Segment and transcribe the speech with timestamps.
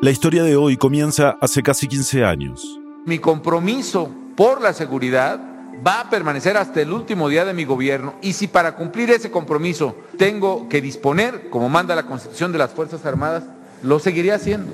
[0.00, 2.78] La historia de hoy comienza hace casi 15 años.
[3.04, 5.40] Mi compromiso por la seguridad
[5.84, 9.32] va a permanecer hasta el último día de mi gobierno y si para cumplir ese
[9.32, 13.42] compromiso tengo que disponer, como manda la Constitución de las Fuerzas Armadas,
[13.82, 14.72] lo seguiré haciendo.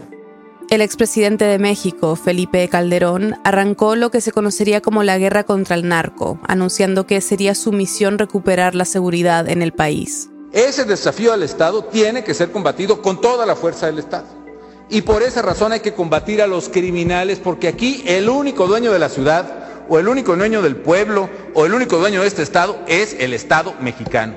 [0.69, 5.75] El expresidente de México, Felipe Calderón, arrancó lo que se conocería como la guerra contra
[5.75, 10.29] el narco, anunciando que sería su misión recuperar la seguridad en el país.
[10.53, 14.44] Ese desafío al Estado tiene que ser combatido con toda la fuerza del Estado.
[14.91, 18.93] Y por esa razón hay que combatir a los criminales, porque aquí el único dueño
[18.93, 22.43] de la ciudad, o el único dueño del pueblo, o el único dueño de este
[22.43, 24.37] Estado es el Estado mexicano.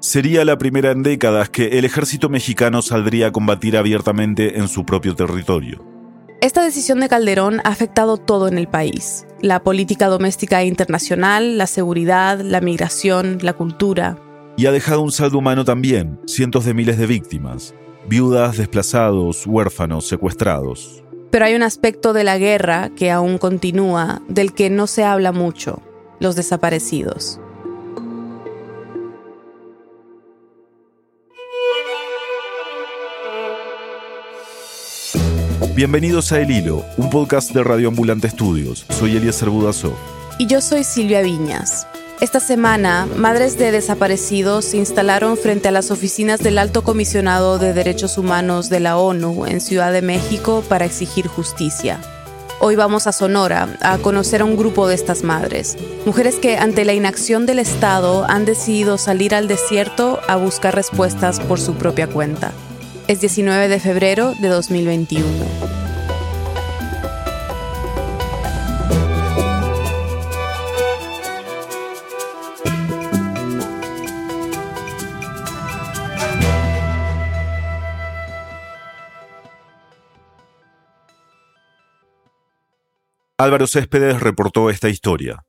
[0.00, 4.86] Sería la primera en décadas que el ejército mexicano saldría a combatir abiertamente en su
[4.86, 5.84] propio territorio.
[6.40, 9.26] Esta decisión de Calderón ha afectado todo en el país.
[9.42, 14.16] La política doméstica e internacional, la seguridad, la migración, la cultura.
[14.56, 17.74] Y ha dejado un saldo humano también, cientos de miles de víctimas,
[18.06, 21.02] viudas, desplazados, huérfanos, secuestrados.
[21.30, 25.32] Pero hay un aspecto de la guerra que aún continúa, del que no se habla
[25.32, 25.80] mucho,
[26.18, 27.40] los desaparecidos.
[35.74, 38.84] Bienvenidos a El Hilo, un podcast de Radio Ambulante Estudios.
[38.90, 39.94] Soy Eliezer Budasov.
[40.38, 41.86] Y yo soy Silvia Viñas.
[42.20, 47.72] Esta semana, madres de desaparecidos se instalaron frente a las oficinas del Alto Comisionado de
[47.72, 51.98] Derechos Humanos de la ONU en Ciudad de México para exigir justicia.
[52.60, 56.84] Hoy vamos a Sonora a conocer a un grupo de estas madres, mujeres que ante
[56.84, 62.06] la inacción del Estado han decidido salir al desierto a buscar respuestas por su propia
[62.06, 62.52] cuenta.
[63.08, 65.79] Es 19 de febrero de 2021.
[83.40, 85.46] Álvaro Céspedes reportó esta historia.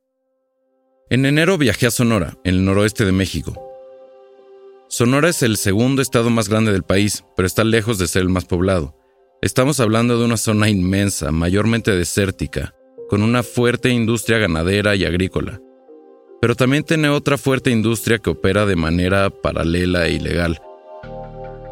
[1.10, 3.54] En enero viajé a Sonora, en el noroeste de México.
[4.88, 8.30] Sonora es el segundo estado más grande del país, pero está lejos de ser el
[8.30, 8.96] más poblado.
[9.42, 12.74] Estamos hablando de una zona inmensa, mayormente desértica,
[13.10, 15.60] con una fuerte industria ganadera y agrícola.
[16.40, 20.62] Pero también tiene otra fuerte industria que opera de manera paralela e ilegal.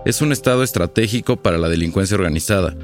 [0.04, 2.76] Es un estado estratégico para la delincuencia organizada.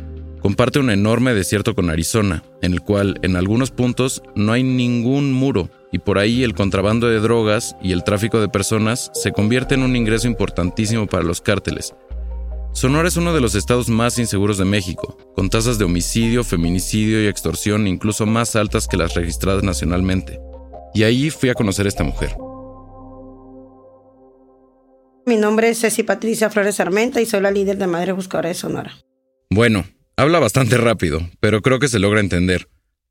[0.45, 5.33] Comparte un enorme desierto con Arizona, en el cual en algunos puntos no hay ningún
[5.33, 9.73] muro y por ahí el contrabando de drogas y el tráfico de personas se convierte
[9.73, 11.95] en un ingreso importantísimo para los cárteles.
[12.73, 17.23] Sonora es uno de los estados más inseguros de México, con tasas de homicidio, feminicidio
[17.23, 20.39] y extorsión incluso más altas que las registradas nacionalmente.
[20.93, 22.37] Y ahí fui a conocer a esta mujer.
[25.25, 28.53] Mi nombre es Ceci Patricia Flores Armenta y soy la líder de Madre Buscadora de
[28.53, 28.95] Sonora.
[29.49, 29.85] Bueno,
[30.17, 32.67] habla bastante rápido, pero creo que se logra entender.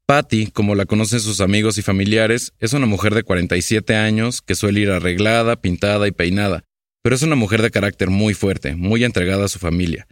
[0.07, 4.55] Patty, como la conocen sus amigos y familiares, es una mujer de 47 años que
[4.55, 6.65] suele ir arreglada, pintada y peinada,
[7.03, 10.07] pero es una mujer de carácter muy fuerte, muy entregada a su familia.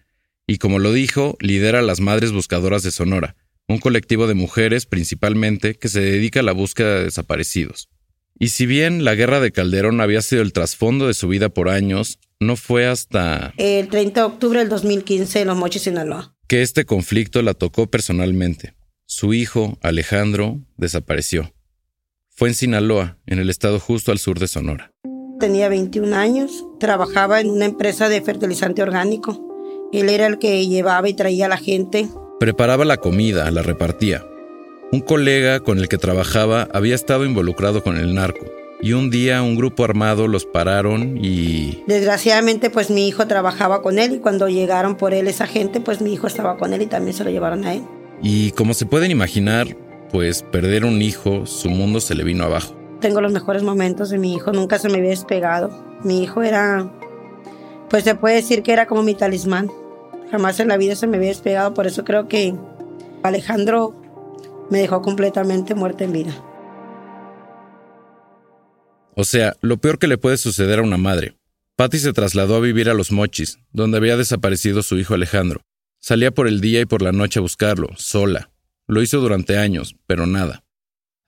[0.46, 3.36] Y como lo dijo, lidera a las Madres Buscadoras de Sonora,
[3.68, 7.88] un colectivo de mujeres principalmente que se dedica a la búsqueda de desaparecidos.
[8.38, 11.68] Y si bien la guerra de Calderón había sido el trasfondo de su vida por
[11.68, 13.52] años, no fue hasta...
[13.56, 16.31] El 30 de octubre del 2015 en Los Mochis, Sinaloa.
[16.46, 18.74] Que este conflicto la tocó personalmente.
[19.06, 21.52] Su hijo, Alejandro, desapareció.
[22.30, 24.92] Fue en Sinaloa, en el estado justo al sur de Sonora.
[25.38, 29.88] Tenía 21 años, trabajaba en una empresa de fertilizante orgánico.
[29.92, 32.08] Él era el que llevaba y traía a la gente.
[32.38, 34.24] Preparaba la comida, la repartía.
[34.92, 39.42] Un colega con el que trabajaba había estado involucrado con el narco y un día
[39.42, 41.84] un grupo armado los pararon y...
[41.86, 46.00] Desgraciadamente pues mi hijo trabajaba con él y cuando llegaron por él esa gente pues
[46.00, 47.82] mi hijo estaba con él y también se lo llevaron a él.
[48.20, 49.76] Y como se pueden imaginar,
[50.10, 52.74] pues perder un hijo, su mundo se le vino abajo.
[53.00, 55.70] Tengo los mejores momentos de mi hijo, nunca se me había despegado.
[56.02, 56.92] Mi hijo era,
[57.88, 59.70] pues se puede decir que era como mi talismán.
[60.32, 62.54] Jamás en la vida se me había despegado, por eso creo que
[63.22, 63.94] Alejandro
[64.70, 66.32] me dejó completamente muerta en vida.
[69.14, 71.36] O sea, lo peor que le puede suceder a una madre.
[71.76, 75.62] Patty se trasladó a vivir a Los Mochis, donde había desaparecido su hijo Alejandro.
[75.98, 78.50] Salía por el día y por la noche a buscarlo, sola.
[78.86, 80.64] Lo hizo durante años, pero nada.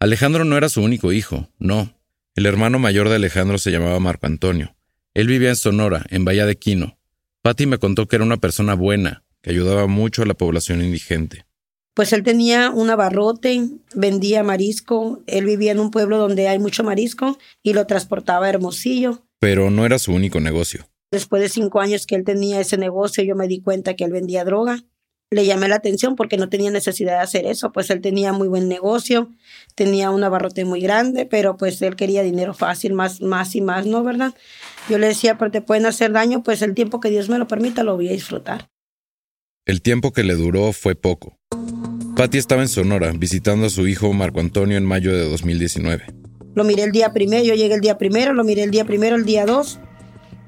[0.00, 1.98] Alejandro no era su único hijo, no.
[2.34, 4.74] El hermano mayor de Alejandro se llamaba Marco Antonio.
[5.14, 6.98] Él vivía en Sonora, en Bahía de Quino.
[7.42, 11.46] Patty me contó que era una persona buena, que ayudaba mucho a la población indigente.
[11.94, 16.82] Pues él tenía un abarrote, vendía marisco, él vivía en un pueblo donde hay mucho
[16.82, 19.22] marisco y lo transportaba a Hermosillo.
[19.38, 20.88] Pero no era su único negocio.
[21.12, 24.10] Después de cinco años que él tenía ese negocio, yo me di cuenta que él
[24.10, 24.82] vendía droga.
[25.30, 28.48] le llamé la atención porque no tenía necesidad de hacer eso, pues él tenía muy
[28.48, 29.30] buen negocio,
[29.74, 33.86] tenía un abarrote muy grande, pero pues él quería dinero fácil, más, más y más,
[33.86, 34.04] ¿no?
[34.04, 34.34] ¿Verdad?
[34.88, 37.48] Yo le decía, pero te pueden hacer daño, pues el tiempo que Dios me lo
[37.48, 38.68] permita lo voy a disfrutar.
[39.66, 41.38] El tiempo que le duró fue poco.
[42.16, 46.04] Patty estaba en Sonora visitando a su hijo Marco Antonio en mayo de 2019.
[46.54, 49.16] Lo miré el día primero, yo llegué el día primero, lo miré el día primero,
[49.16, 49.80] el día dos,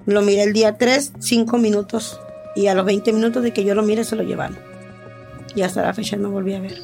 [0.06, 2.20] lo miré el día tres, cinco minutos.
[2.54, 4.56] Y a los 20 minutos de que yo lo mire se lo llevaron.
[5.56, 6.78] Y hasta la fecha no volví a ver.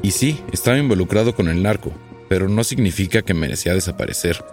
[0.00, 1.92] Y sí, estaba involucrado con el narco,
[2.28, 4.44] pero no significa que merecía desaparecer.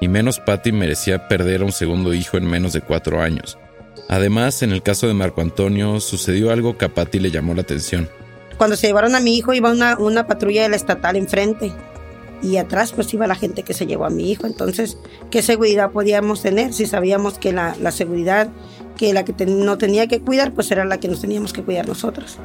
[0.00, 3.58] Y menos Patty merecía perder a un segundo hijo en menos de cuatro años.
[4.08, 7.62] Además, en el caso de Marco Antonio, sucedió algo que a Patty le llamó la
[7.62, 8.08] atención.
[8.60, 11.72] Cuando se llevaron a mi hijo iba una, una patrulla de la estatal enfrente
[12.42, 14.46] y atrás pues iba la gente que se llevó a mi hijo.
[14.46, 14.98] Entonces,
[15.30, 18.50] ¿qué seguridad podíamos tener si sabíamos que la, la seguridad
[18.98, 21.88] que la que no tenía que cuidar pues era la que nos teníamos que cuidar
[21.88, 22.36] nosotros?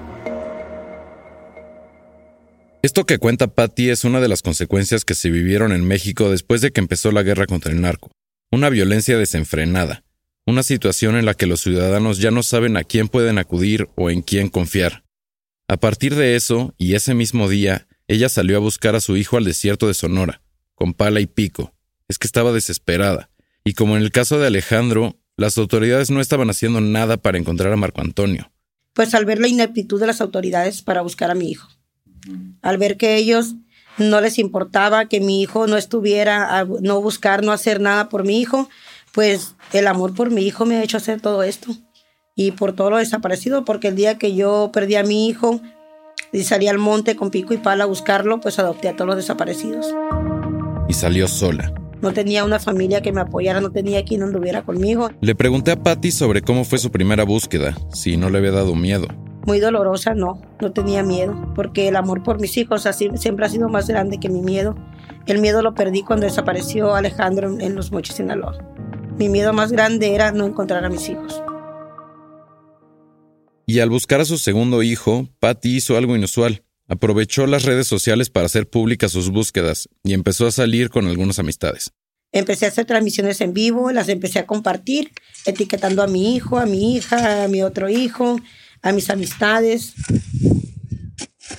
[2.81, 6.61] Esto que cuenta Patty es una de las consecuencias que se vivieron en México después
[6.61, 8.09] de que empezó la guerra contra el narco.
[8.53, 10.05] Una violencia desenfrenada,
[10.45, 14.09] una situación en la que los ciudadanos ya no saben a quién pueden acudir o
[14.09, 15.04] en quién confiar.
[15.67, 19.37] A partir de eso, y ese mismo día, ella salió a buscar a su hijo
[19.37, 20.41] al desierto de Sonora,
[20.75, 21.73] con pala y pico.
[22.07, 23.31] Es que estaba desesperada.
[23.63, 27.73] Y como en el caso de Alejandro, las autoridades no estaban haciendo nada para encontrar
[27.73, 28.51] a Marco Antonio.
[28.93, 31.67] Pues al ver la ineptitud de las autoridades para buscar a mi hijo.
[32.61, 33.55] Al ver que ellos
[33.97, 38.23] no les importaba que mi hijo no estuviera, a no buscar, no hacer nada por
[38.23, 38.69] mi hijo,
[39.13, 41.75] pues el amor por mi hijo me ha hecho hacer todo esto
[42.35, 45.61] y por todo lo desaparecido, porque el día que yo perdí a mi hijo
[46.33, 49.15] y salí al monte con pico y pala a buscarlo, pues adopté a todos los
[49.15, 49.93] desaparecidos.
[50.87, 51.73] Y salió sola.
[52.01, 55.09] No tenía una familia que me apoyara, no tenía quien anduviera conmigo.
[55.21, 58.75] Le pregunté a Patty sobre cómo fue su primera búsqueda, si no le había dado
[58.75, 59.07] miedo.
[59.45, 63.49] Muy dolorosa, no, no tenía miedo, porque el amor por mis hijos así, siempre ha
[63.49, 64.75] sido más grande que mi miedo.
[65.25, 68.57] El miedo lo perdí cuando desapareció Alejandro en, en Los Mochis, Sinaloa.
[69.17, 71.41] Mi miedo más grande era no encontrar a mis hijos.
[73.65, 76.63] Y al buscar a su segundo hijo, Patty hizo algo inusual.
[76.87, 81.39] Aprovechó las redes sociales para hacer públicas sus búsquedas y empezó a salir con algunas
[81.39, 81.91] amistades.
[82.31, 85.11] Empecé a hacer transmisiones en vivo, las empecé a compartir,
[85.45, 88.39] etiquetando a mi hijo, a mi hija, a mi otro hijo,
[88.81, 89.93] a mis amistades.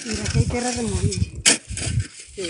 [0.04, 1.18] Mira, aquí hay tierra removida.
[2.34, 2.42] Sí.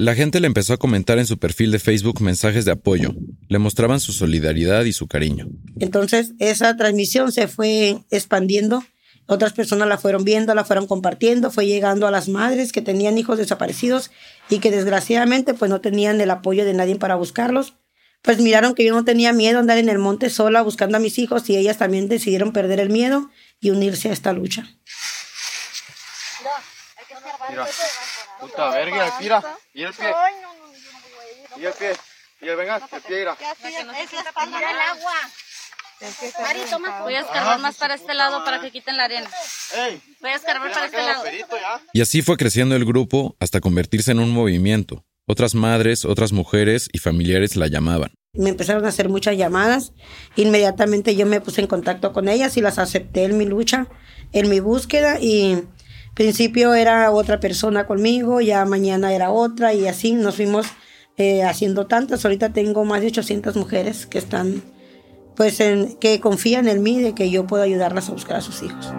[0.00, 3.10] La gente le empezó a comentar en su perfil de Facebook mensajes de apoyo.
[3.48, 5.48] Le mostraban su solidaridad y su cariño.
[5.78, 8.82] Entonces, esa transmisión se fue expandiendo.
[9.26, 13.18] Otras personas la fueron viendo, la fueron compartiendo, fue llegando a las madres que tenían
[13.18, 14.10] hijos desaparecidos
[14.48, 17.74] y que desgraciadamente pues no tenían el apoyo de nadie para buscarlos.
[18.22, 21.00] Pues miraron que yo no tenía miedo a andar en el monte sola buscando a
[21.00, 23.28] mis hijos y ellas también decidieron perder el miedo
[23.60, 24.66] y unirse a esta lucha.
[27.50, 27.66] Mira,
[28.40, 29.42] puta verga, mira,
[29.74, 30.14] y el pie.
[31.56, 31.92] Y el pie,
[32.40, 33.36] y el venga, el pie, mira.
[34.00, 35.14] Es la espalda del agua.
[36.40, 37.02] Mari, toma.
[37.02, 39.30] Voy a escarbar más para este lado para que quiten la arena.
[40.20, 41.24] Voy a escarbar para este lado.
[41.92, 45.04] Y así fue creciendo el grupo hasta convertirse en un movimiento.
[45.26, 48.12] Otras madres, otras mujeres y familiares la llamaban.
[48.32, 49.92] Me empezaron a hacer muchas llamadas.
[50.36, 53.86] Inmediatamente yo me puse en contacto con ellas y las acepté en mi lucha,
[54.32, 55.64] en mi búsqueda y
[56.20, 60.66] principio era otra persona conmigo, ya mañana era otra y así nos fuimos
[61.16, 62.26] eh, haciendo tantas.
[62.26, 64.62] Ahorita tengo más de 800 mujeres que están,
[65.34, 68.62] pues, en, que confían en mí de que yo puedo ayudarlas a buscar a sus
[68.62, 68.92] hijos.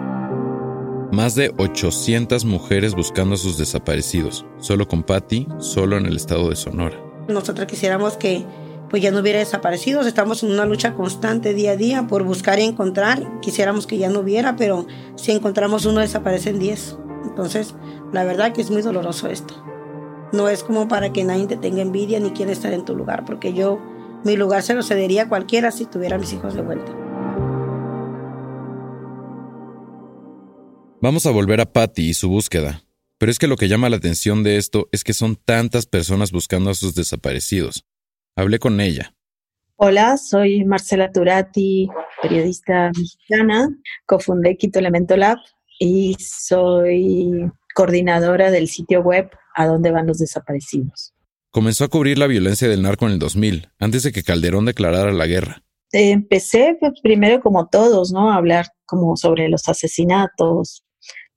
[1.12, 6.50] Más de 800 mujeres buscando a sus desaparecidos, solo con Patty, solo en el estado
[6.50, 7.00] de Sonora.
[7.28, 8.44] Nosotros quisiéramos que
[8.90, 10.06] pues ya no hubiera desaparecidos.
[10.06, 13.40] Estamos en una lucha constante día a día por buscar y encontrar.
[13.40, 16.98] Quisiéramos que ya no hubiera, pero si encontramos uno desaparecen 10.
[17.32, 17.74] Entonces,
[18.12, 19.54] la verdad que es muy doloroso esto.
[20.34, 23.24] No es como para que nadie te tenga envidia ni quiera estar en tu lugar,
[23.24, 23.80] porque yo
[24.22, 26.92] mi lugar se lo cedería a cualquiera si tuviera a mis hijos de vuelta.
[31.00, 32.82] Vamos a volver a Patty y su búsqueda.
[33.16, 36.32] Pero es que lo que llama la atención de esto es que son tantas personas
[36.32, 37.86] buscando a sus desaparecidos.
[38.36, 39.14] Hablé con ella.
[39.76, 41.88] Hola, soy Marcela Turati,
[42.20, 43.70] periodista mexicana,
[44.04, 45.38] cofundé Quito Elemento Lab
[45.84, 51.12] y soy coordinadora del sitio web A dónde van los desaparecidos.
[51.50, 55.12] Comenzó a cubrir la violencia del narco en el 2000, antes de que Calderón declarara
[55.12, 55.62] la guerra.
[55.90, 58.30] Empecé pues, primero como todos, ¿no?
[58.30, 60.84] A hablar como sobre los asesinatos,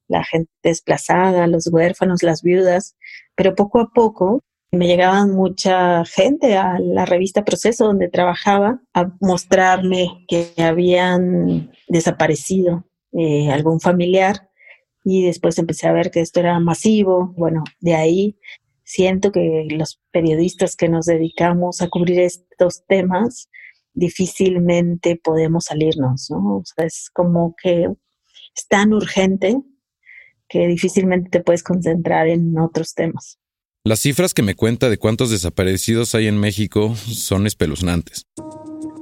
[0.08, 2.96] la gente desplazada, los huérfanos, las viudas,
[3.36, 9.12] pero poco a poco me llegaban mucha gente a la revista Proceso donde trabajaba a
[9.20, 12.86] mostrarme que habían desaparecido
[13.18, 14.50] eh, algún familiar
[15.04, 17.34] y después empecé a ver que esto era masivo.
[17.38, 18.40] Bueno, de ahí
[18.84, 23.50] siento que los periodistas que nos dedicamos a cubrir estos temas
[23.94, 26.58] difícilmente podemos salirnos, ¿no?
[26.58, 27.88] O sea, es como que
[28.56, 29.58] es tan urgente
[30.48, 33.40] que difícilmente te puedes concentrar en otros temas.
[33.84, 38.26] Las cifras que me cuenta de cuántos desaparecidos hay en México son espeluznantes.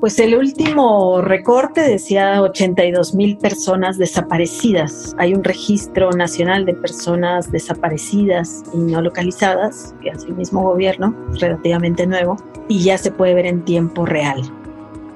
[0.04, 5.16] Pues el último recorte decía 82 mil personas desaparecidas.
[5.18, 11.16] Hay un registro nacional de personas desaparecidas y no localizadas, que hace el mismo gobierno,
[11.40, 12.36] relativamente nuevo,
[12.68, 14.42] y ya se puede ver en tiempo real.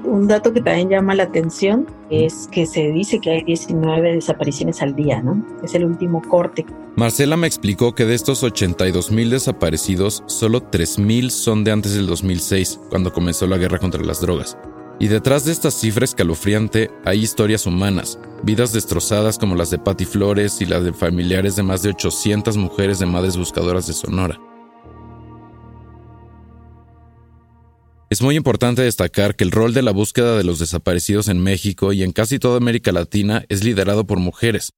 [0.05, 4.81] Un dato que también llama la atención es que se dice que hay 19 desapariciones
[4.81, 5.45] al día, ¿no?
[5.65, 6.65] Es el último corte.
[6.95, 11.93] Marcela me explicó que de estos 82 mil desaparecidos, solo 3 mil son de antes
[11.93, 14.57] del 2006, cuando comenzó la guerra contra las drogas.
[14.99, 20.05] Y detrás de esta cifra escalofriante hay historias humanas, vidas destrozadas como las de Patti
[20.05, 24.39] Flores y las de familiares de más de 800 mujeres de madres buscadoras de Sonora.
[28.09, 31.93] Es muy importante destacar que el rol de la búsqueda de los desaparecidos en México
[31.93, 34.71] y en casi toda América Latina es liderado por mujeres.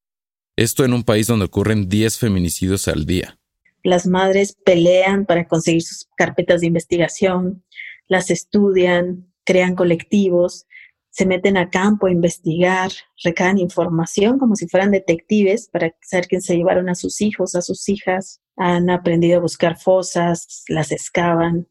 [0.57, 3.37] Esto en un país donde ocurren 10 feminicidios al día.
[3.83, 7.63] Las madres pelean para conseguir sus carpetas de investigación,
[8.09, 10.67] las estudian, crean colectivos,
[11.09, 12.91] se meten a campo a investigar,
[13.23, 17.63] recaban información como si fueran detectives para saber quién se llevaron a sus hijos, a
[17.63, 18.41] sus hijas.
[18.57, 21.67] Han aprendido a buscar fosas, las excavan,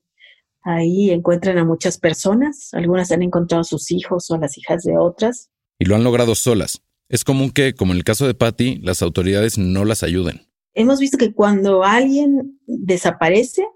[0.62, 4.82] Ahí encuentran a muchas personas, algunas han encontrado a sus hijos o a las hijas
[4.82, 5.50] de otras.
[5.78, 6.82] Y lo han logrado solas.
[7.08, 10.42] Es común que, como en el caso de Patty, las autoridades no las ayuden.
[10.74, 13.66] Hemos visto que cuando alguien desaparece,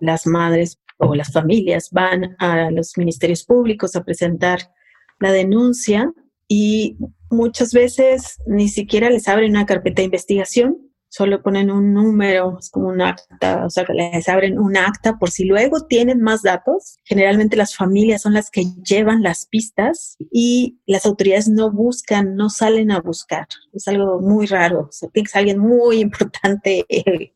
[0.00, 4.70] las madres o las familias van a los ministerios públicos a presentar
[5.18, 6.12] la denuncia
[6.48, 6.96] y
[7.30, 12.70] muchas veces ni siquiera les abren una carpeta de investigación, solo ponen un número, es
[12.70, 16.98] como un acta, o sea, les abren un acta por si luego tienen más datos.
[17.04, 22.48] Generalmente las familias son las que llevan las pistas y las autoridades no buscan, no
[22.48, 23.48] salen a buscar.
[23.72, 24.86] Es algo muy raro.
[24.88, 26.86] O sea, tiene que alguien muy importante,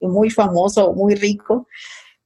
[0.01, 1.67] muy famoso, muy rico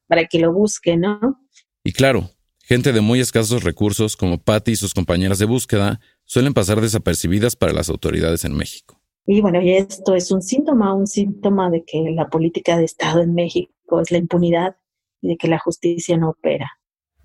[0.09, 1.41] para que lo busque, ¿no?
[1.85, 2.31] Y claro,
[2.65, 7.55] gente de muy escasos recursos como Patty y sus compañeras de búsqueda suelen pasar desapercibidas
[7.55, 9.01] para las autoridades en México.
[9.27, 13.21] Y bueno, y esto es un síntoma, un síntoma de que la política de Estado
[13.21, 14.77] en México es la impunidad
[15.21, 16.73] y de que la justicia no opera.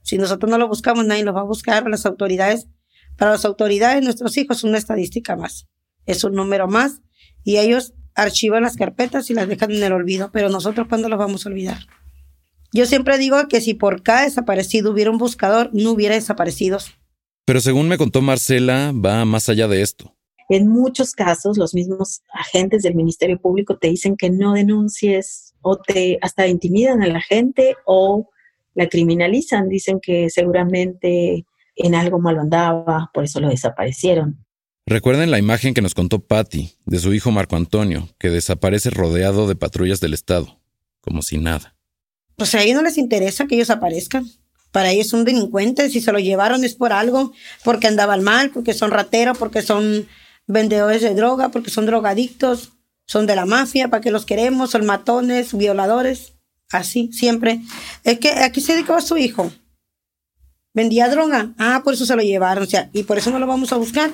[0.01, 1.87] Si nosotros no lo buscamos, nadie lo va a buscar.
[1.89, 2.67] Las autoridades,
[3.17, 5.69] para las autoridades, nuestros hijos son una estadística más,
[6.05, 7.01] es un número más
[7.43, 10.29] y ellos archivan las carpetas y las dejan en el olvido.
[10.33, 11.79] Pero nosotros, ¿cuándo los vamos a olvidar?
[12.73, 16.91] Yo siempre digo que si por cada desaparecido hubiera un buscador, no hubiera desaparecidos.
[17.45, 20.15] Pero según me contó Marcela, va más allá de esto.
[20.49, 25.77] En muchos casos, los mismos agentes del Ministerio Público te dicen que no denuncies o
[25.77, 28.29] te hasta intimidan a la gente o
[28.73, 29.69] la criminalizan.
[29.69, 34.43] Dicen que seguramente en algo malo andaba, por eso lo desaparecieron.
[34.87, 39.47] Recuerden la imagen que nos contó Patty de su hijo Marco Antonio, que desaparece rodeado
[39.47, 40.59] de patrullas del Estado,
[41.01, 41.72] como si nada.
[42.37, 44.25] Pues a ellos no les interesa que ellos aparezcan.
[44.71, 47.31] Para ellos son delincuentes, si se lo llevaron es por algo,
[47.63, 50.07] porque andaban mal, porque son rateros, porque son
[50.47, 52.71] vendedores de droga porque son drogadictos,
[53.05, 54.71] son de la mafia, ¿para qué los queremos?
[54.71, 56.33] Son matones, violadores,
[56.71, 57.61] así, siempre.
[58.03, 59.51] Es que aquí se dedicaba su hijo.
[60.73, 61.53] Vendía droga.
[61.57, 62.63] Ah, por eso se lo llevaron.
[62.63, 64.11] O sea, y por eso no lo vamos a buscar.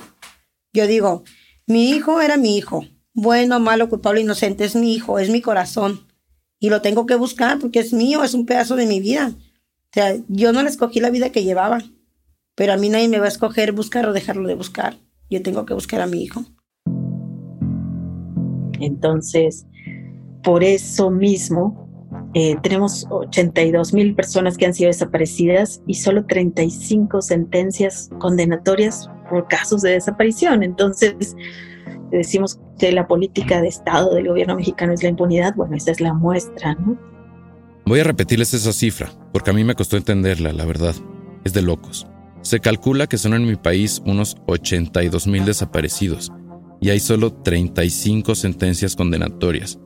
[0.74, 1.24] Yo digo,
[1.68, 2.86] mi hijo era mi hijo.
[3.14, 6.08] Bueno, malo, culpable, inocente, es mi hijo, es mi corazón.
[6.60, 9.32] Y lo tengo que buscar porque es mío, es un pedazo de mi vida.
[9.32, 11.82] O sea, yo no le escogí la vida que llevaba.
[12.56, 14.98] Pero a mí nadie me va a escoger buscar o dejarlo de buscar
[15.30, 16.44] yo tengo que buscar a mi hijo.
[18.80, 19.66] Entonces,
[20.44, 21.88] por eso mismo,
[22.34, 29.48] eh, tenemos 82 mil personas que han sido desaparecidas y solo 35 sentencias condenatorias por
[29.48, 30.64] casos de desaparición.
[30.64, 31.36] Entonces,
[32.12, 35.56] decimos que la política de Estado del gobierno mexicano es la impunidad.
[35.56, 36.98] Bueno, esa es la muestra, ¿no?
[37.86, 40.96] Voy a repetirles esa cifra, porque a mí me costó entenderla, la verdad.
[41.44, 42.08] Es de locos.
[42.42, 46.32] Se calcula que son en mi país unos 82 mil desaparecidos
[46.82, 49.80] y hay solo 35 sentencias condenatorias.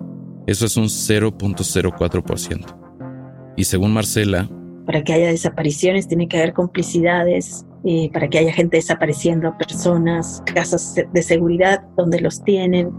[0.45, 3.53] Eso es un 0.04%.
[3.55, 4.49] Y según Marcela,
[4.85, 10.41] para que haya desapariciones tiene que haber complicidades, eh, para que haya gente desapareciendo personas,
[10.53, 12.91] casas de seguridad donde los tienen,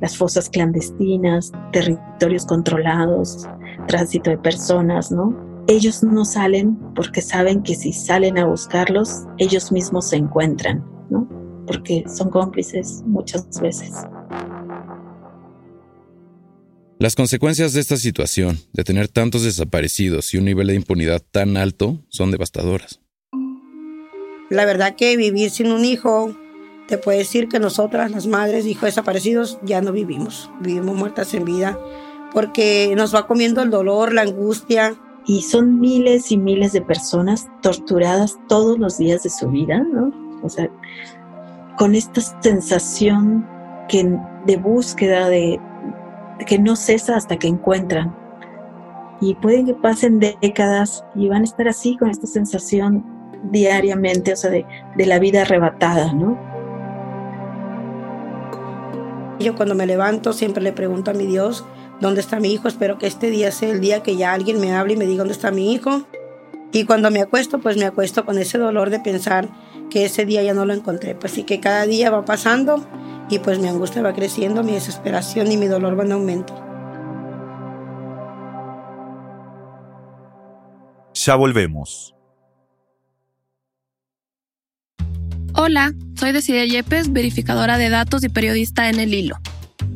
[0.00, 3.46] las fosas clandestinas, territorios controlados,
[3.86, 5.48] tránsito de personas, ¿no?
[5.68, 11.28] ellos no salen porque saben que si salen a buscarlos, ellos mismos se encuentran, ¿no?
[11.66, 13.92] porque son cómplices muchas veces.
[16.98, 21.56] Las consecuencias de esta situación, de tener tantos desaparecidos y un nivel de impunidad tan
[21.56, 23.00] alto, son devastadoras.
[24.50, 26.34] La verdad que vivir sin un hijo,
[26.86, 30.50] te puede decir que nosotras, las madres hijos desaparecidos, ya no vivimos.
[30.60, 31.78] Vivimos muertas en vida
[32.32, 34.94] porque nos va comiendo el dolor, la angustia.
[35.26, 40.10] Y son miles y miles de personas torturadas todos los días de su vida, ¿no?
[40.42, 40.70] O sea,
[41.76, 43.46] con esta sensación
[43.88, 44.10] que,
[44.46, 45.60] de búsqueda, de,
[46.46, 48.16] que no cesa hasta que encuentran.
[49.20, 53.04] Y pueden que pasen décadas y van a estar así con esta sensación
[53.44, 54.66] diariamente, o sea, de,
[54.96, 56.38] de la vida arrebatada, ¿no?
[59.38, 61.64] Yo cuando me levanto siempre le pregunto a mi Dios,
[62.00, 62.66] ¿dónde está mi hijo?
[62.66, 65.18] Espero que este día sea el día que ya alguien me hable y me diga
[65.18, 66.02] dónde está mi hijo.
[66.72, 69.48] Y cuando me acuesto, pues me acuesto con ese dolor de pensar
[69.90, 71.14] que ese día ya no lo encontré.
[71.14, 72.84] Pues sí que cada día va pasando
[73.30, 76.54] y pues mi angustia va creciendo, mi desesperación y mi dolor van en aumento.
[81.14, 82.17] Ya volvemos.
[85.54, 89.38] Hola, soy Decide Yepes, verificadora de datos y periodista en El Hilo.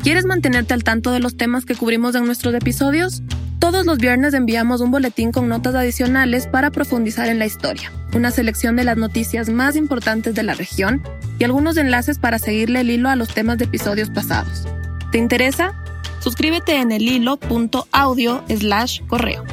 [0.02, 3.22] ¿Quieres mantenerte al tanto de los temas que cubrimos en nuestros episodios?
[3.58, 8.32] Todos los viernes enviamos un boletín con notas adicionales para profundizar en la historia, una
[8.32, 11.02] selección de las noticias más importantes de la región
[11.38, 14.66] y algunos enlaces para seguirle el hilo a los temas de episodios pasados.
[15.12, 15.74] ¿Te interesa?
[16.20, 19.44] Suscríbete en el hilo.audio slash correo.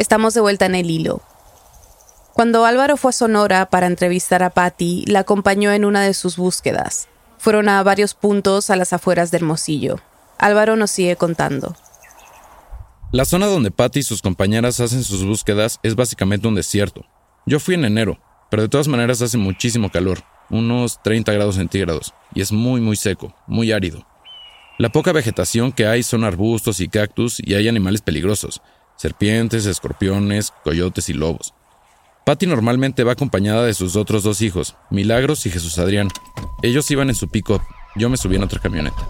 [0.00, 1.20] Estamos de vuelta en el hilo.
[2.32, 6.38] Cuando Álvaro fue a Sonora para entrevistar a Patty, la acompañó en una de sus
[6.38, 7.06] búsquedas.
[7.36, 10.00] Fueron a varios puntos a las afueras de Hermosillo.
[10.38, 11.76] Álvaro nos sigue contando.
[13.12, 17.04] La zona donde Patty y sus compañeras hacen sus búsquedas es básicamente un desierto.
[17.44, 18.18] Yo fui en enero,
[18.50, 22.96] pero de todas maneras hace muchísimo calor, unos 30 grados centígrados, y es muy muy
[22.96, 24.06] seco, muy árido.
[24.78, 28.62] La poca vegetación que hay son arbustos y cactus y hay animales peligrosos,
[29.00, 31.54] serpientes, escorpiones, coyotes y lobos.
[32.26, 36.08] Patty normalmente va acompañada de sus otros dos hijos, Milagros y Jesús Adrián.
[36.62, 37.62] Ellos iban en su pick-up,
[37.96, 39.08] yo me subí en otra camioneta.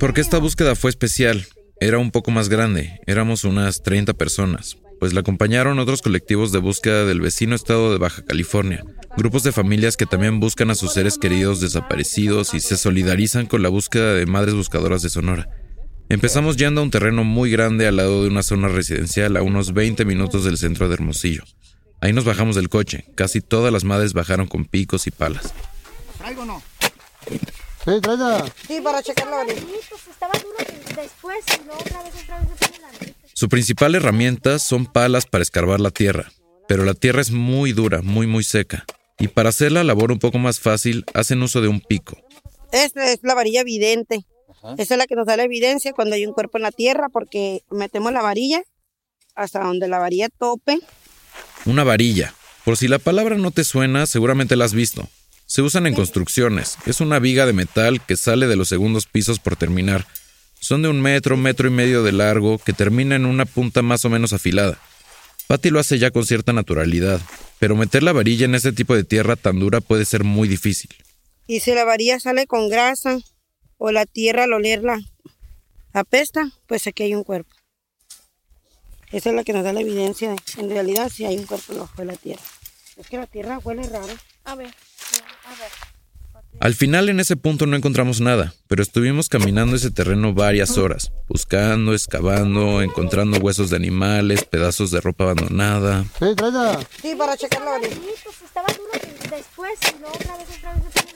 [0.00, 1.46] Porque esta búsqueda fue especial,
[1.78, 6.58] era un poco más grande, éramos unas 30 personas, pues la acompañaron otros colectivos de
[6.58, 8.84] búsqueda del vecino estado de Baja California,
[9.16, 13.62] grupos de familias que también buscan a sus seres queridos desaparecidos y se solidarizan con
[13.62, 15.48] la búsqueda de madres buscadoras de Sonora.
[16.08, 19.74] Empezamos yendo a un terreno muy grande al lado de una zona residencial a unos
[19.74, 21.44] 20 minutos del centro de Hermosillo.
[22.00, 23.04] Ahí nos bajamos del coche.
[23.14, 25.52] Casi todas las madres bajaron con picos y palas.
[26.16, 26.62] ¿Traigo no?
[27.28, 27.38] Sí,
[28.66, 29.42] Sí, para checarlo.
[29.42, 30.56] estaba duro
[30.96, 36.32] después y otra vez, otra vez Su principal herramienta son palas para escarbar la tierra,
[36.66, 38.84] pero la tierra es muy dura, muy muy seca.
[39.16, 42.18] Y para hacer la labor un poco más fácil, hacen uso de un pico.
[42.72, 44.26] Esta es la varilla vidente.
[44.76, 47.10] Esa es la que nos da la evidencia cuando hay un cuerpo en la tierra,
[47.10, 48.60] porque metemos la varilla
[49.36, 50.80] hasta donde la varilla tope.
[51.64, 52.34] Una varilla.
[52.64, 55.08] Por si la palabra no te suena, seguramente la has visto.
[55.46, 56.76] Se usan en construcciones.
[56.86, 60.08] Es una viga de metal que sale de los segundos pisos por terminar.
[60.60, 64.04] Son de un metro, metro y medio de largo, que termina en una punta más
[64.04, 64.78] o menos afilada.
[65.46, 67.20] Patty lo hace ya con cierta naturalidad,
[67.58, 70.90] pero meter la varilla en ese tipo de tierra tan dura puede ser muy difícil.
[71.46, 73.18] Y si la varilla sale con grasa,
[73.78, 75.00] o la tierra al olerla
[75.92, 77.54] apesta, pues aquí hay un cuerpo.
[79.10, 80.36] Esa es la que nos da la evidencia.
[80.58, 82.42] En realidad sí hay un cuerpo debajo de la tierra.
[82.96, 84.12] Es que la tierra huele raro.
[84.44, 85.87] A ver, a ver.
[86.60, 91.12] Al final en ese punto no encontramos nada, pero estuvimos caminando ese terreno varias horas,
[91.28, 96.04] buscando, excavando, encontrando huesos de animales, pedazos de ropa abandonada.
[96.18, 96.26] Sí,
[97.00, 97.70] Sí, para checarlo.
[97.76, 98.90] Estaba duro
[99.30, 101.08] después y luego otra vez, otra vez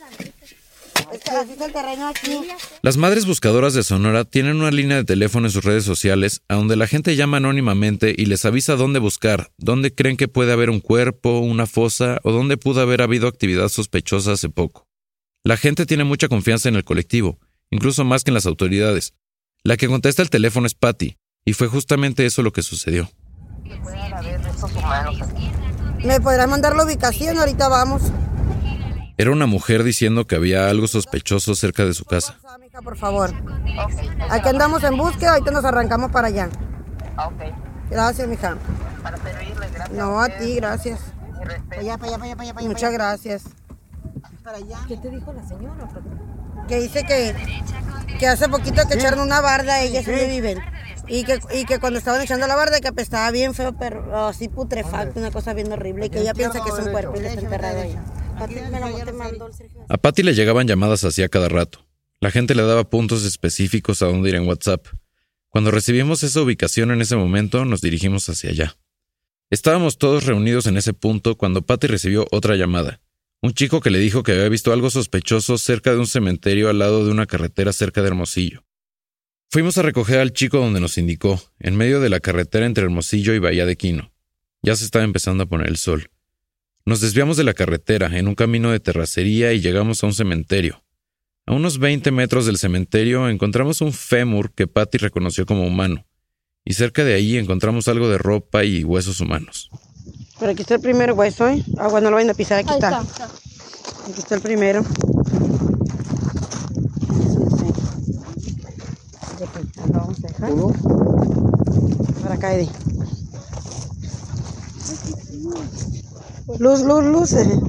[2.80, 6.54] las madres buscadoras de Sonora tienen una línea de teléfono en sus redes sociales a
[6.54, 10.70] donde la gente llama anónimamente y les avisa dónde buscar, dónde creen que puede haber
[10.70, 14.86] un cuerpo, una fosa o dónde pudo haber habido actividad sospechosa hace poco.
[15.44, 19.14] La gente tiene mucha confianza en el colectivo, incluso más que en las autoridades.
[19.64, 23.10] La que contesta el teléfono es Patty, y fue justamente eso lo que sucedió.
[26.04, 27.38] ¿Me podrás mandar la ubicación?
[27.38, 28.02] Ahorita vamos.
[29.18, 32.38] Era una mujer diciendo que había algo sospechoso cerca de su casa.
[32.84, 33.32] Por favor.
[34.30, 36.50] Aquí andamos en búsqueda, ahorita nos arrancamos para allá.
[37.90, 38.56] Gracias, mija.
[39.92, 41.00] No, a ti, gracias.
[42.60, 43.42] Muchas gracias.
[44.88, 45.88] ¿Qué te dijo la señora?
[46.66, 47.34] Que dice que,
[48.18, 50.58] Que hace poquito que echaron una barda, ellas donde viven.
[51.08, 54.48] Y que, y que cuando estaban echando la barda, que apestaba bien feo, pero así
[54.48, 56.06] putrefacto, una cosa bien horrible.
[56.06, 57.96] Y que ella piensa que es un cuerpo y está enterrado ahí.
[59.88, 61.86] A Patty le llegaban llamadas así a cada rato.
[62.20, 64.86] La gente le daba puntos específicos a dónde ir en WhatsApp.
[65.48, 68.76] Cuando recibimos esa ubicación en ese momento, nos dirigimos hacia allá.
[69.50, 73.01] Estábamos todos reunidos en ese punto cuando Patty recibió otra llamada.
[73.44, 76.78] Un chico que le dijo que había visto algo sospechoso cerca de un cementerio al
[76.78, 78.64] lado de una carretera cerca de Hermosillo.
[79.50, 83.34] Fuimos a recoger al chico donde nos indicó, en medio de la carretera entre Hermosillo
[83.34, 84.12] y Bahía de Quino.
[84.62, 86.08] Ya se estaba empezando a poner el sol.
[86.86, 90.84] Nos desviamos de la carretera en un camino de terracería y llegamos a un cementerio.
[91.44, 96.06] A unos 20 metros del cementerio encontramos un fémur que Patty reconoció como humano
[96.64, 99.68] y cerca de ahí encontramos algo de ropa y huesos humanos.
[100.38, 101.64] Pero aquí está el primer hueso, ¿eh?
[101.78, 102.98] Ah, bueno, no lo vayan a pisar, aquí está.
[102.98, 104.84] Aquí está el primero.
[109.92, 110.52] vamos a dejar.
[112.22, 112.70] Para acá, Eddie.
[116.58, 117.32] Luz, luz, luz.
[117.34, 117.60] Eh.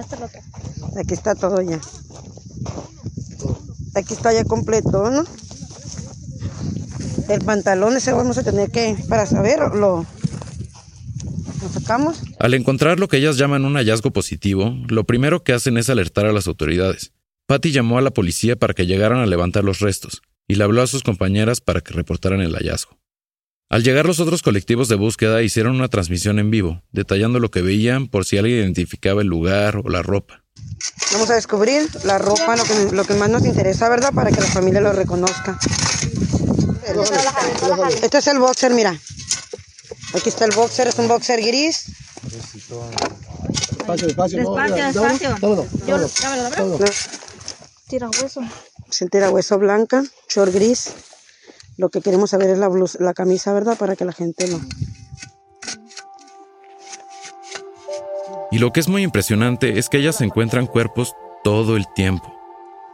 [0.00, 0.40] está el otro.
[0.98, 1.80] Aquí está todo ya.
[3.94, 5.24] Aquí está ya completo, ¿no?
[7.28, 10.04] El pantalón ese vamos a tener que, para saber, lo,
[11.82, 12.20] sacamos.
[12.38, 16.26] Al encontrar lo que ellas llaman un hallazgo positivo, lo primero que hacen es alertar
[16.26, 17.12] a las autoridades.
[17.46, 20.82] Patty llamó a la policía para que llegaran a levantar los restos y le habló
[20.82, 22.98] a sus compañeras para que reportaran el hallazgo.
[23.68, 27.62] Al llegar los otros colectivos de búsqueda hicieron una transmisión en vivo, detallando lo que
[27.62, 30.44] veían por si alguien identificaba el lugar o la ropa.
[31.12, 34.12] Vamos a descubrir la ropa, lo que, lo que más nos interesa, ¿verdad?
[34.12, 35.58] Para que la familia lo reconozca.
[38.02, 38.98] Este es el boxer, mira.
[40.14, 41.86] Aquí está el boxer, es un boxer gris.
[42.22, 44.38] Despacio, despacio.
[44.38, 44.84] Despacio,
[45.88, 46.86] despacio.
[47.88, 48.40] Tira hueso.
[48.90, 50.92] Se tira hueso blanca, short gris.
[51.76, 53.76] Lo que queremos saber es la blusa, la camisa, ¿verdad?
[53.78, 54.60] Para que la gente lo...
[58.50, 62.30] Y lo que es muy impresionante es que ellas encuentran cuerpos todo el tiempo.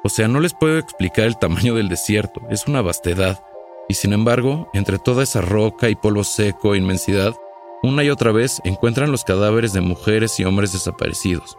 [0.04, 3.42] O sea, no les puedo explicar el tamaño del desierto, es una vastedad.
[3.88, 7.34] Y sin embargo, entre toda esa roca y polvo seco e inmensidad,
[7.82, 11.56] una y otra vez encuentran los cadáveres de mujeres y hombres desaparecidos.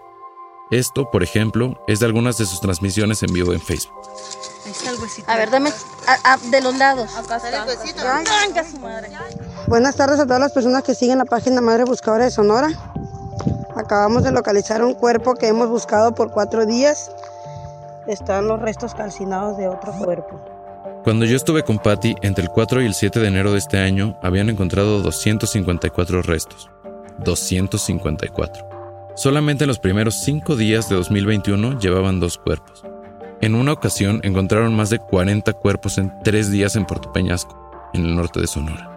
[0.69, 3.95] Esto, por ejemplo, es de algunas de sus transmisiones en vivo en Facebook.
[4.63, 5.31] Ahí está el huesito.
[5.31, 5.71] A ver, dame
[6.51, 7.15] de los lados.
[7.17, 8.03] Acá está el huesito.
[9.65, 12.69] Buenas tardes a todas las personas que siguen la página Madre Buscadora de Sonora.
[13.75, 17.09] Acabamos de localizar un cuerpo que hemos buscado por cuatro días.
[18.05, 20.58] Están los restos calcinados de otro cuerpo.
[21.03, 23.77] Cuando yo estuve con Patty, entre el 4 y el 7 de enero de este
[23.77, 26.69] año, habían encontrado 254 restos.
[27.23, 28.67] 254.
[29.15, 32.83] Solamente en los primeros cinco días de 2021 llevaban dos cuerpos.
[33.41, 38.05] En una ocasión encontraron más de 40 cuerpos en tres días en Puerto Peñasco, en
[38.05, 38.89] el norte de Sonora.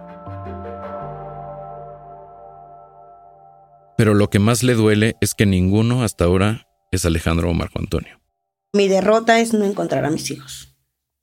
[3.96, 7.78] Pero lo que más le duele es que ninguno hasta ahora es Alejandro o Marco
[7.78, 8.20] Antonio.
[8.72, 10.71] Mi derrota es no encontrar a mis hijos.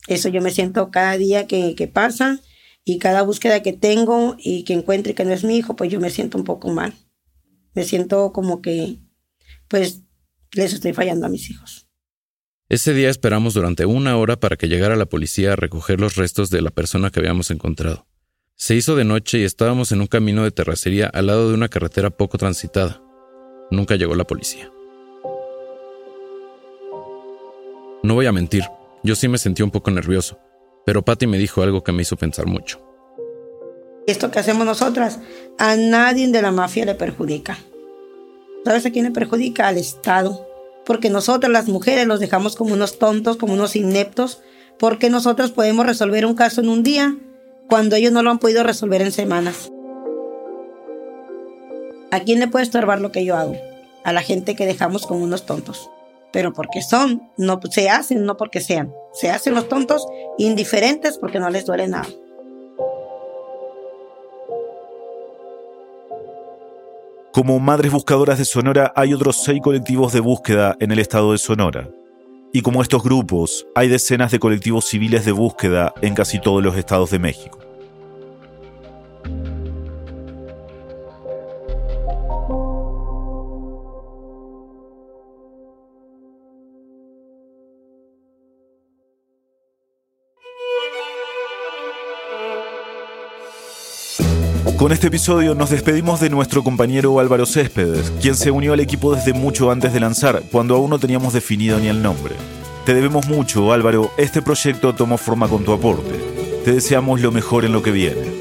[0.08, 2.40] Eso yo me siento cada día que, que pasa
[2.84, 6.00] y cada búsqueda que tengo y que encuentre que no es mi hijo, pues yo
[6.00, 6.94] me siento un poco mal.
[7.74, 8.98] Me siento como que,
[9.68, 10.02] pues,
[10.54, 11.88] les estoy fallando a mis hijos.
[12.68, 16.50] Ese día esperamos durante una hora para que llegara la policía a recoger los restos
[16.50, 18.08] de la persona que habíamos encontrado.
[18.56, 21.70] Se hizo de noche y estábamos en un camino de terracería al lado de una
[21.70, 23.02] carretera poco transitada.
[23.72, 24.72] Nunca llegó la policía.
[28.04, 28.64] No voy a mentir,
[29.04, 30.40] yo sí me sentí un poco nervioso,
[30.86, 32.82] pero Patty me dijo algo que me hizo pensar mucho.
[34.08, 35.20] Esto que hacemos nosotras
[35.58, 37.58] a nadie de la mafia le perjudica.
[38.66, 39.68] ¿Sabes a quién le perjudica?
[39.68, 40.48] Al Estado.
[40.86, 44.42] Porque nosotras las mujeres los dejamos como unos tontos, como unos ineptos,
[44.80, 47.16] porque nosotros podemos resolver un caso en un día
[47.70, 49.72] cuando ellos no lo han podido resolver en semanas.
[52.12, 53.56] ¿A quién le puede estorbar lo que yo hago?
[54.04, 55.90] A la gente que dejamos como unos tontos
[56.32, 58.94] pero porque son, no se hacen, no porque sean.
[59.13, 60.06] Se hacen los tontos
[60.38, 62.08] indiferentes porque no les duele nada.
[67.32, 71.38] Como Madres Buscadoras de Sonora hay otros seis colectivos de búsqueda en el estado de
[71.38, 71.89] Sonora.
[72.52, 76.76] Y como estos grupos, hay decenas de colectivos civiles de búsqueda en casi todos los
[76.76, 77.69] estados de México.
[94.89, 99.13] Con este episodio nos despedimos de nuestro compañero Álvaro Céspedes, quien se unió al equipo
[99.13, 102.34] desde mucho antes de lanzar, cuando aún no teníamos definido ni el nombre.
[102.88, 104.10] Te debemos mucho, Álvaro.
[104.17, 106.19] Este proyecto tomó forma con tu aporte.
[106.65, 108.32] Te deseamos lo mejor en lo que viene.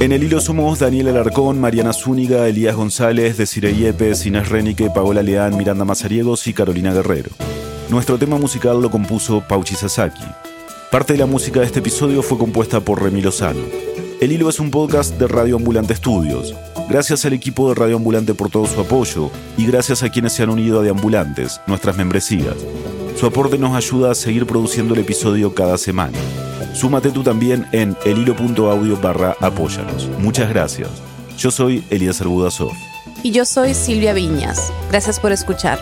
[0.00, 5.22] En el hilo somos Daniel Alarcón, Mariana Zúñiga, Elías González, Desiree Yepes, Inés Renique, Paola
[5.22, 7.30] Leán, Miranda Mazariegos y Carolina Guerrero.
[7.88, 10.24] Nuestro tema musical lo compuso Pauchi Sasaki.
[10.90, 13.92] Parte de la música de este episodio fue compuesta por Remi Lozano.
[14.22, 16.54] El Hilo es un podcast de Radio Ambulante Estudios.
[16.88, 20.44] Gracias al equipo de Radio Ambulante por todo su apoyo y gracias a quienes se
[20.44, 22.54] han unido a Deambulantes, nuestras membresías.
[23.18, 26.16] Su aporte nos ayuda a seguir produciendo el episodio cada semana.
[26.72, 30.08] Súmate tú también en elhilo.audio barra apóyanos.
[30.20, 30.88] Muchas gracias.
[31.36, 32.70] Yo soy Elías Budasov.
[33.24, 34.72] Y yo soy Silvia Viñas.
[34.88, 35.80] Gracias por escuchar.